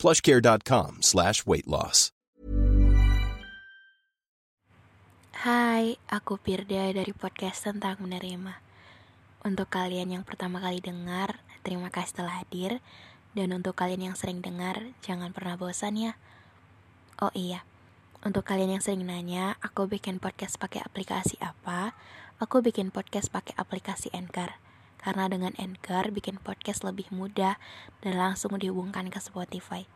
plushcare.com 0.00 1.04
slash 1.04 1.44
weight 1.44 1.68
loss. 1.68 2.08
Hai, 5.40 6.00
aku 6.08 6.36
Pirda 6.40 6.92
dari 6.92 7.12
podcast 7.12 7.68
tentang 7.68 8.00
menerima. 8.00 8.60
Untuk 9.44 9.72
kalian 9.72 10.12
yang 10.16 10.24
pertama 10.24 10.60
kali 10.60 10.80
dengar, 10.80 11.40
terima 11.64 11.92
kasih 11.92 12.24
telah 12.24 12.40
hadir. 12.44 12.80
Dan 13.32 13.52
untuk 13.52 13.76
kalian 13.76 14.12
yang 14.12 14.16
sering 14.16 14.40
dengar, 14.40 14.92
jangan 15.00 15.32
pernah 15.32 15.56
bosan 15.56 15.96
ya. 15.96 16.12
Oh 17.20 17.32
iya, 17.32 17.64
untuk 18.20 18.44
kalian 18.44 18.76
yang 18.76 18.84
sering 18.84 19.08
nanya, 19.08 19.56
aku 19.64 19.88
bikin 19.88 20.20
podcast 20.20 20.60
pakai 20.60 20.84
aplikasi 20.84 21.40
apa? 21.40 21.96
Aku 22.36 22.60
bikin 22.60 22.92
podcast 22.92 23.32
pakai 23.32 23.56
aplikasi 23.56 24.12
Anchor. 24.12 24.60
Karena 25.00 25.32
dengan 25.32 25.56
Anchor 25.56 26.12
bikin 26.12 26.36
podcast 26.36 26.84
lebih 26.84 27.08
mudah 27.08 27.56
dan 28.04 28.20
langsung 28.20 28.52
dihubungkan 28.60 29.08
ke 29.08 29.16
Spotify. 29.16 29.88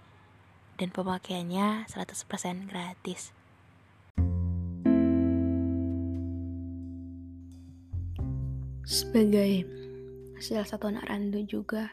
Dan 0.80 0.88
pemakaiannya 0.88 1.84
100% 1.86 2.72
gratis. 2.72 3.36
Sebagai 8.84 9.64
salah 10.40 10.64
satu 10.64 10.88
anak 10.88 11.04
randu 11.08 11.44
juga, 11.44 11.92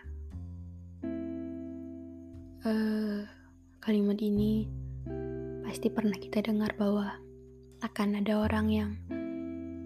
uh, 2.63 3.23
kalimat 3.79 4.19
ini 4.19 4.67
pasti 5.67 5.87
pernah 5.87 6.15
kita 6.19 6.43
dengar 6.43 6.75
bahwa 6.75 7.15
akan 7.79 8.19
ada 8.19 8.43
orang 8.43 8.67
yang 8.67 8.91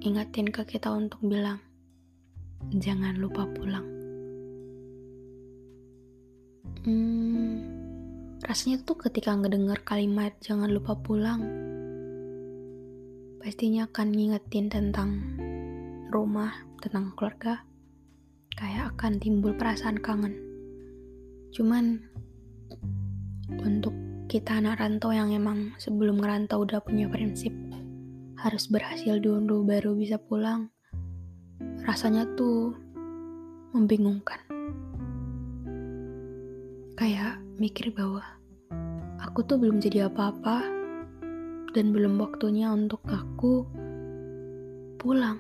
ingatin 0.02 0.50
ke 0.50 0.66
kita 0.66 0.90
untuk 0.90 1.22
bilang, 1.22 1.62
jangan 2.76 3.16
lupa 3.18 3.48
pulang. 3.52 3.88
Hmm, 6.86 7.66
rasanya 8.46 8.84
tuh 8.86 8.98
ketika 9.00 9.34
ngedenger 9.34 9.82
kalimat 9.82 10.38
jangan 10.44 10.70
lupa 10.70 10.94
pulang, 11.00 11.42
pastinya 13.42 13.90
akan 13.90 14.08
ngingetin 14.14 14.70
tentang 14.70 15.10
rumah, 16.14 16.54
tentang 16.84 17.16
keluarga, 17.18 17.66
kayak 18.54 18.94
akan 18.94 19.18
timbul 19.18 19.58
perasaan 19.58 19.98
kangen. 19.98 20.38
Cuman 21.56 22.06
untuk 23.64 23.96
kita 24.26 24.60
anak 24.60 24.84
rantau 24.84 25.14
yang 25.14 25.32
emang 25.32 25.74
sebelum 25.80 26.20
ngerantau 26.20 26.66
udah 26.66 26.82
punya 26.82 27.08
prinsip 27.08 27.54
harus 28.36 28.68
berhasil 28.68 29.18
dulu 29.18 29.64
baru 29.64 29.96
bisa 29.96 30.20
pulang 30.20 30.75
rasanya 31.86 32.26
tuh 32.34 32.74
membingungkan. 33.70 34.42
Kayak 36.98 37.38
mikir 37.62 37.94
bahwa 37.94 38.26
aku 39.22 39.46
tuh 39.46 39.62
belum 39.62 39.78
jadi 39.78 40.10
apa-apa 40.10 40.66
dan 41.78 41.94
belum 41.94 42.18
waktunya 42.18 42.74
untuk 42.74 43.06
aku 43.06 43.70
pulang. 44.98 45.38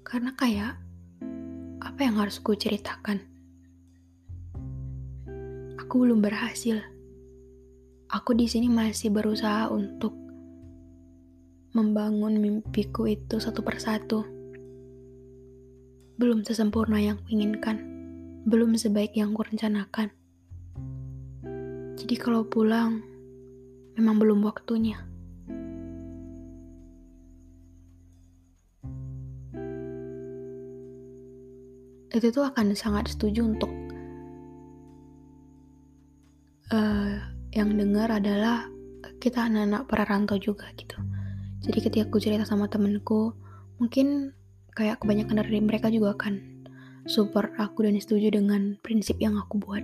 Karena 0.00 0.32
kayak 0.32 0.80
apa 1.84 2.00
yang 2.00 2.16
harus 2.16 2.40
ku 2.40 2.56
ceritakan? 2.56 3.20
Aku 5.76 6.08
belum 6.08 6.24
berhasil. 6.24 6.80
Aku 8.08 8.32
di 8.32 8.48
sini 8.48 8.72
masih 8.72 9.12
berusaha 9.12 9.68
untuk 9.68 10.16
membangun 11.76 12.40
mimpiku 12.40 13.04
itu 13.04 13.36
satu 13.36 13.60
persatu. 13.60 14.37
Belum 16.18 16.42
sesempurna 16.42 16.98
yang 16.98 17.22
kuinginkan, 17.22 17.78
belum 18.42 18.74
sebaik 18.74 19.14
yang 19.14 19.38
kurencanakan. 19.38 20.10
Jadi 21.94 22.14
kalau 22.18 22.42
pulang, 22.42 22.98
memang 23.94 24.18
belum 24.18 24.42
waktunya. 24.42 24.98
Itu 32.10 32.34
tuh 32.34 32.50
akan 32.50 32.74
sangat 32.74 33.14
setuju 33.14 33.46
untuk 33.46 33.70
uh, 36.74 37.14
yang 37.54 37.78
dengar 37.78 38.10
adalah 38.10 38.66
kita 39.22 39.46
anak-anak 39.46 39.86
para 39.86 40.02
rantau 40.02 40.34
juga 40.34 40.66
gitu. 40.74 40.98
Jadi 41.62 41.78
ketika 41.78 42.10
aku 42.10 42.18
cerita 42.18 42.42
sama 42.42 42.66
temenku, 42.66 43.34
mungkin 43.78 44.34
kayak 44.78 45.02
kebanyakan 45.02 45.42
dari 45.42 45.58
mereka 45.58 45.90
juga 45.90 46.14
akan 46.14 46.38
support 47.10 47.50
aku 47.58 47.82
dan 47.82 47.98
setuju 47.98 48.38
dengan 48.38 48.78
prinsip 48.86 49.18
yang 49.18 49.34
aku 49.34 49.58
buat. 49.58 49.82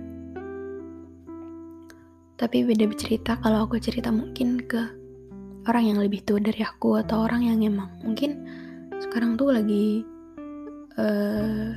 Tapi 2.39 2.63
beda 2.63 2.87
cerita 2.95 3.35
kalau 3.43 3.67
aku 3.67 3.75
cerita 3.83 4.07
mungkin 4.15 4.63
ke 4.63 4.79
orang 5.67 5.83
yang 5.91 5.99
lebih 5.99 6.23
tua 6.23 6.39
dari 6.39 6.63
aku 6.63 6.95
atau 7.03 7.27
orang 7.27 7.43
yang 7.43 7.59
emang 7.59 7.91
mungkin 8.07 8.47
sekarang 9.03 9.35
tuh 9.35 9.51
lagi 9.51 10.07
uh, 10.95 11.75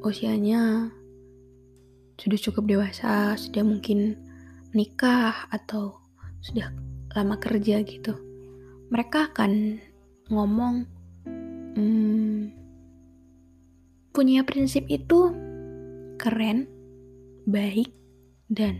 usianya 0.00 0.88
sudah 2.20 2.38
cukup 2.40 2.64
dewasa, 2.68 3.32
sudah 3.40 3.64
mungkin 3.64 4.16
nikah 4.76 5.48
atau 5.48 5.96
sudah 6.44 6.68
lama 7.16 7.36
kerja 7.40 7.80
gitu, 7.80 8.12
mereka 8.92 9.32
akan 9.32 9.80
ngomong, 10.28 10.84
hmm, 11.76 12.50
punya 14.10 14.42
prinsip 14.42 14.84
itu 14.90 15.30
keren, 16.20 16.68
baik, 17.46 17.88
dan 18.50 18.76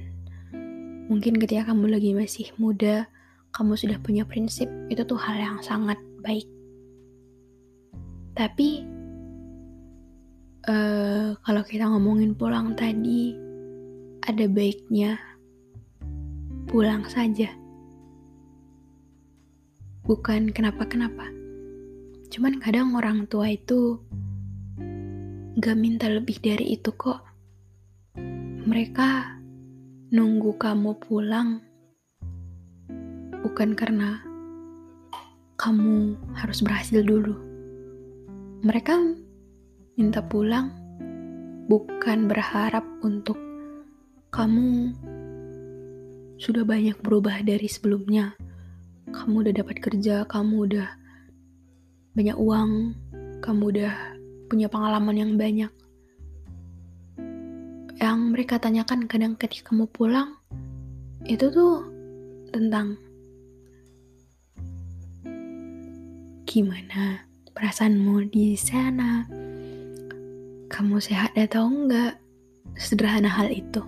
mungkin 1.08 1.38
ketika 1.38 1.72
kamu 1.72 1.96
lagi 1.96 2.10
masih 2.12 2.50
muda, 2.60 3.08
kamu 3.56 3.74
sudah 3.74 3.98
punya 4.02 4.22
prinsip, 4.26 4.68
itu 4.92 5.02
tuh 5.02 5.18
hal 5.18 5.38
yang 5.38 5.58
sangat 5.64 5.98
baik. 6.22 6.46
Tapi, 8.36 8.86
uh, 10.68 11.34
kalau 11.40 11.62
kita 11.66 11.88
ngomongin 11.88 12.36
pulang 12.36 12.78
tadi, 12.78 13.34
ada 14.28 14.44
baiknya 14.46 15.18
pulang 16.70 17.02
saja. 17.08 17.50
Bukan 20.06 20.54
kenapa-kenapa. 20.54 21.39
Cuman 22.30 22.62
kadang 22.62 22.94
orang 22.94 23.26
tua 23.26 23.50
itu 23.50 23.98
gak 25.58 25.74
minta 25.74 26.06
lebih 26.06 26.38
dari 26.38 26.78
itu 26.78 26.94
kok. 26.94 27.26
Mereka 28.70 29.34
nunggu 30.14 30.54
kamu 30.54 30.94
pulang 31.02 31.58
bukan 33.42 33.74
karena 33.74 34.22
kamu 35.58 36.14
harus 36.38 36.62
berhasil 36.62 37.02
dulu. 37.02 37.34
Mereka 38.62 38.94
minta 39.98 40.22
pulang 40.22 40.70
bukan 41.66 42.30
berharap 42.30 42.86
untuk 43.02 43.42
kamu 44.30 44.94
sudah 46.38 46.62
banyak 46.62 46.94
berubah 47.02 47.42
dari 47.42 47.66
sebelumnya. 47.66 48.38
Kamu 49.10 49.42
udah 49.42 49.54
dapat 49.66 49.82
kerja, 49.82 50.22
kamu 50.30 50.70
udah 50.70 50.99
banyak 52.14 52.36
uang, 52.36 52.94
kamu 53.40 53.62
udah 53.76 53.94
punya 54.50 54.66
pengalaman 54.66 55.16
yang 55.16 55.32
banyak. 55.38 55.72
Yang 58.00 58.18
mereka 58.32 58.58
tanyakan 58.58 59.06
kadang 59.06 59.36
ketika 59.38 59.70
kamu 59.70 59.86
pulang, 59.92 60.34
itu 61.28 61.52
tuh 61.52 61.86
tentang 62.50 62.98
gimana 66.50 67.22
perasaanmu 67.54 68.26
di 68.32 68.58
sana, 68.58 69.22
kamu 70.66 70.98
sehat 70.98 71.36
atau 71.38 71.70
enggak, 71.70 72.18
sederhana 72.74 73.30
hal 73.30 73.52
itu. 73.54 73.84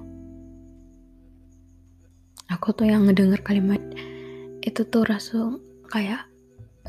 Aku 2.53 2.71
tuh 2.77 2.87
yang 2.87 3.09
ngedenger 3.09 3.41
kalimat 3.43 3.81
itu 4.63 4.87
tuh 4.87 5.03
rasa 5.09 5.59
kayak 5.91 6.23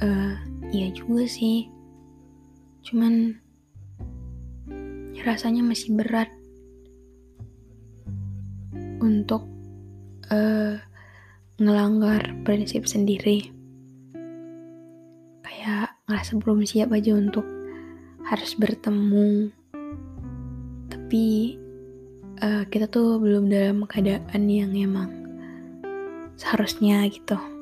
uh, 0.04 0.38
iya 0.72 0.94
juga 0.96 1.28
sih. 1.28 1.68
Cuman 2.86 3.36
rasanya 5.24 5.64
masih 5.64 5.96
berat. 5.96 6.30
Untuk 9.04 9.44
uh, 10.32 10.80
ngelanggar 11.60 12.24
prinsip 12.48 12.88
sendiri. 12.88 13.52
Kayak 15.44 16.00
ngerasa 16.08 16.40
belum 16.40 16.64
siap 16.64 16.96
aja 16.96 17.12
untuk 17.12 17.44
harus 18.24 18.56
bertemu. 18.56 19.52
Tapi 20.88 21.60
uh, 22.40 22.64
kita 22.72 22.88
tuh 22.88 23.20
belum 23.20 23.52
dalam 23.52 23.84
keadaan 23.84 24.48
yang 24.48 24.72
emang 24.72 25.12
seharusnya 26.40 27.04
gitu 27.12 27.53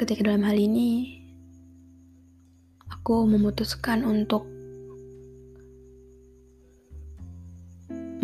ketika 0.00 0.24
dalam 0.24 0.48
hal 0.48 0.56
ini 0.56 1.20
aku 2.88 3.28
memutuskan 3.28 4.00
untuk 4.00 4.48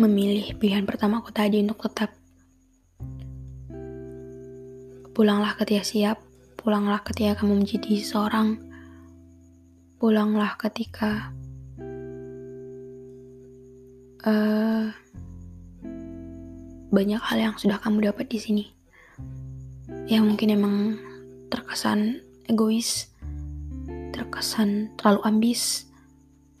memilih 0.01 0.57
pilihan 0.57 0.89
pertama 0.89 1.21
aku 1.21 1.29
tadi 1.29 1.61
untuk 1.61 1.85
tetap 1.85 2.17
pulanglah 5.13 5.53
ketika 5.53 5.85
siap 5.85 6.17
pulanglah 6.57 7.05
ketika 7.05 7.45
kamu 7.45 7.61
menjadi 7.61 8.01
seorang 8.01 8.57
pulanglah 10.01 10.57
ketika 10.57 11.29
uh, 14.25 14.89
banyak 16.89 17.21
hal 17.21 17.37
yang 17.37 17.55
sudah 17.59 17.77
kamu 17.77 18.09
dapat 18.09 18.25
di 18.31 18.39
sini. 18.39 18.65
Yang 20.07 20.23
mungkin 20.23 20.49
emang 20.55 20.75
terkesan 21.51 22.23
egois 22.47 23.11
terkesan 24.15 24.91
terlalu 24.95 25.21
ambis 25.25 25.87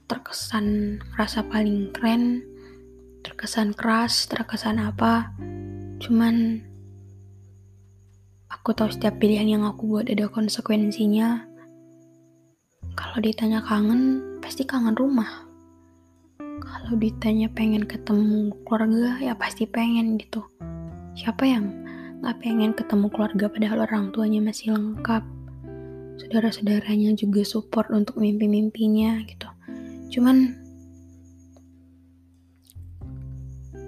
terkesan 0.07 0.99
rasa 1.15 1.43
paling 1.47 1.91
keren 1.95 2.43
terkesan 3.23 3.75
keras 3.75 4.27
terkesan 4.27 4.79
apa 4.79 5.31
cuman 5.99 6.63
aku 8.51 8.75
tahu 8.75 8.91
setiap 8.91 9.19
pilihan 9.19 9.59
yang 9.59 9.63
aku 9.67 9.87
buat 9.87 10.07
ada 10.07 10.27
konsekuensinya 10.31 11.57
kalau 12.97 13.21
ditanya 13.21 13.61
kangen, 13.61 14.25
pasti 14.41 14.65
kangen 14.65 14.97
rumah. 14.97 15.45
Kalau 16.41 16.97
ditanya 16.97 17.45
pengen 17.53 17.85
ketemu 17.85 18.49
keluarga, 18.65 19.21
ya 19.21 19.37
pasti 19.37 19.69
pengen 19.69 20.17
gitu. 20.17 20.41
Siapa 21.13 21.45
yang 21.45 21.69
gak 22.23 22.37
pengen 22.41 22.73
ketemu 22.73 23.07
keluarga 23.13 23.45
padahal 23.51 23.85
orang 23.85 24.09
tuanya 24.13 24.41
masih 24.41 24.73
lengkap? 24.73 25.23
Saudara-saudaranya 26.17 27.13
juga 27.13 27.45
support 27.45 27.93
untuk 27.93 28.17
mimpi-mimpinya 28.17 29.21
gitu. 29.25 29.49
Cuman 30.17 30.57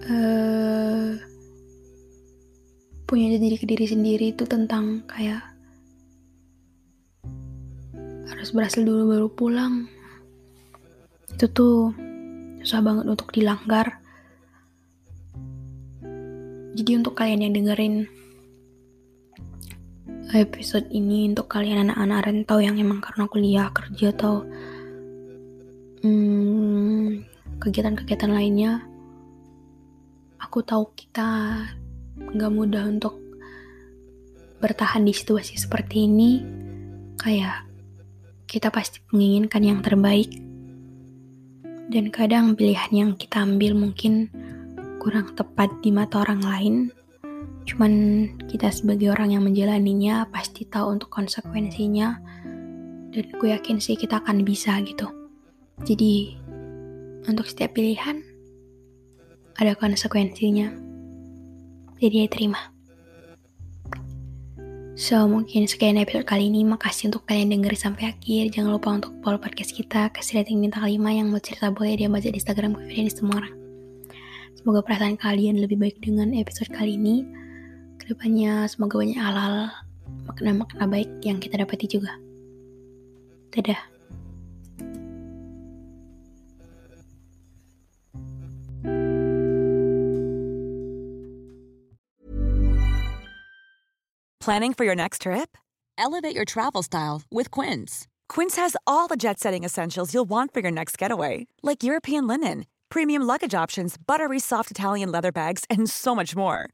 uh, 0.09 1.17
punya 3.09 3.41
diri 3.41 3.57
ke 3.57 3.65
diri 3.65 3.85
sendiri 3.89 4.37
itu 4.37 4.45
tentang 4.45 5.01
kayak 5.09 5.41
harus 8.29 8.53
berhasil 8.53 8.85
dulu 8.85 9.17
baru 9.17 9.27
pulang 9.33 9.89
itu 11.33 11.45
tuh 11.49 11.89
susah 12.61 12.85
banget 12.85 13.05
untuk 13.09 13.33
dilanggar 13.33 13.97
jadi 16.77 17.01
untuk 17.01 17.17
kalian 17.17 17.49
yang 17.49 17.53
dengerin 17.57 18.05
episode 20.37 20.85
ini 20.93 21.29
untuk 21.29 21.49
kalian 21.49 21.89
anak-anak 21.89 22.29
rentau 22.29 22.59
yang 22.61 22.77
emang 22.77 23.01
karena 23.01 23.25
kuliah 23.25 23.67
kerja 23.73 24.13
atau 24.13 24.45
hmm, 26.05 27.25
kegiatan-kegiatan 27.57 28.31
lainnya 28.31 28.85
aku 30.37 30.61
tahu 30.61 30.93
kita 30.93 31.61
nggak 32.19 32.51
mudah 32.53 32.85
untuk 32.85 33.17
bertahan 34.59 35.07
di 35.07 35.15
situasi 35.15 35.55
seperti 35.55 36.05
ini 36.05 36.43
kayak 37.15 37.69
kita 38.49 38.73
pasti 38.73 38.97
menginginkan 39.13 39.61
yang 39.61 39.79
terbaik. 39.85 40.33
Dan 41.89 42.09
kadang 42.09 42.57
pilihan 42.57 42.89
yang 42.89 43.11
kita 43.13 43.45
ambil 43.45 43.77
mungkin 43.77 44.29
kurang 44.97 45.37
tepat 45.37 45.69
di 45.85 45.93
mata 45.93 46.25
orang 46.25 46.41
lain. 46.41 46.75
Cuman 47.67 47.91
kita 48.47 48.71
sebagai 48.71 49.11
orang 49.11 49.35
yang 49.35 49.43
menjalaninya 49.43 50.27
pasti 50.31 50.67
tahu 50.67 50.95
untuk 50.99 51.09
konsekuensinya. 51.11 52.19
Dan 53.09 53.25
gue 53.25 53.49
yakin 53.49 53.81
sih 53.81 53.97
kita 53.97 54.21
akan 54.21 54.45
bisa 54.45 54.77
gitu. 54.85 55.09
Jadi 55.83 56.35
untuk 57.25 57.47
setiap 57.49 57.75
pilihan 57.75 58.21
ada 59.59 59.75
konsekuensinya. 59.75 60.71
Jadi 61.99 62.15
ya 62.23 62.27
terima. 62.31 62.59
So, 64.99 65.23
mungkin 65.31 65.63
sekian 65.63 65.95
episode 65.95 66.27
kali 66.27 66.51
ini. 66.51 66.67
Makasih 66.67 67.07
untuk 67.07 67.23
kalian 67.23 67.55
denger 67.55 67.71
sampai 67.79 68.11
akhir. 68.11 68.51
Jangan 68.51 68.75
lupa 68.75 68.91
untuk 68.91 69.15
follow 69.23 69.39
podcast 69.39 69.71
kita. 69.71 70.11
Kasih 70.11 70.43
rating 70.43 70.59
bintang 70.59 70.83
5 70.83 70.99
yang 71.07 71.31
mau 71.31 71.39
cerita 71.39 71.71
boleh 71.71 71.95
dia 71.95 72.11
baca 72.11 72.27
di 72.27 72.35
Instagram 72.35 72.75
ke 72.75 72.83
di 72.91 73.07
semua. 73.07 73.47
Semoga 74.59 74.83
perasaan 74.83 75.15
kalian 75.15 75.63
lebih 75.63 75.79
baik 75.79 76.03
dengan 76.03 76.35
episode 76.35 76.67
kali 76.75 76.99
ini. 76.99 77.23
Kedepannya 78.09 78.65
semoga 78.65 78.97
banyak 79.05 79.21
halal 79.21 79.69
makna-makna 80.25 80.89
baik 80.89 81.21
yang 81.21 81.37
kita 81.37 81.61
dapati 81.61 81.85
juga. 81.85 82.09
Dadah. 83.53 83.77
Planning 94.41 94.73
for 94.73 94.89
your 94.89 94.97
next 94.97 95.21
trip? 95.21 95.53
Elevate 95.93 96.33
your 96.33 96.49
travel 96.49 96.81
style 96.81 97.21
with 97.29 97.53
Quince. 97.53 98.09
Quince 98.25 98.57
has 98.57 98.73
all 98.89 99.05
the 99.05 99.21
jet 99.21 99.37
setting 99.37 99.61
essentials 99.61 100.17
you'll 100.17 100.25
want 100.25 100.49
for 100.49 100.65
your 100.65 100.73
next 100.73 100.97
getaway, 100.97 101.45
like 101.61 101.85
European 101.85 102.25
linen, 102.25 102.65
premium 102.89 103.21
luggage 103.21 103.53
options, 103.53 104.01
buttery 104.01 104.41
soft 104.41 104.73
Italian 104.73 105.13
leather 105.13 105.29
bags, 105.29 105.61
and 105.69 105.85
so 105.85 106.17
much 106.17 106.33
more. 106.33 106.73